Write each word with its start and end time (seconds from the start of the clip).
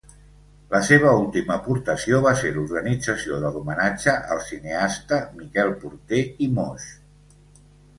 La 0.69 0.79
seva 0.87 1.11
última 1.23 1.57
aportació 1.61 2.23
va 2.27 2.33
ser 2.41 2.55
l'organització 2.57 3.39
de 3.45 3.53
l'Homenatge 3.59 4.19
al 4.37 4.45
cineasta 4.51 5.25
Miquel 5.39 5.79
Porter 5.87 6.27
i 6.49 6.55
Moix. 6.61 6.95